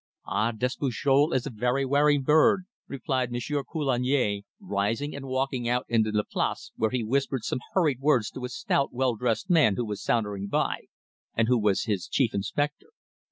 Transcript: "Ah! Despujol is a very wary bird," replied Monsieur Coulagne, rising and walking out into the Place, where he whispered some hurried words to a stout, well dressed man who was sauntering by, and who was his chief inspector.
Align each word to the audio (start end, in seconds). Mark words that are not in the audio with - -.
"Ah! 0.25 0.51
Despujol 0.51 1.31
is 1.31 1.45
a 1.45 1.51
very 1.51 1.85
wary 1.85 2.17
bird," 2.17 2.63
replied 2.87 3.31
Monsieur 3.31 3.63
Coulagne, 3.63 4.41
rising 4.59 5.15
and 5.15 5.27
walking 5.27 5.69
out 5.69 5.85
into 5.87 6.11
the 6.11 6.23
Place, 6.23 6.71
where 6.75 6.89
he 6.89 7.03
whispered 7.03 7.43
some 7.43 7.59
hurried 7.73 7.99
words 7.99 8.31
to 8.31 8.43
a 8.43 8.49
stout, 8.49 8.91
well 8.91 9.15
dressed 9.15 9.47
man 9.51 9.75
who 9.75 9.85
was 9.85 10.01
sauntering 10.01 10.47
by, 10.47 10.85
and 11.35 11.47
who 11.47 11.59
was 11.59 11.83
his 11.83 12.07
chief 12.07 12.33
inspector. 12.33 12.87